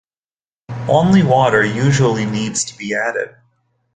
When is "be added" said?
2.75-3.35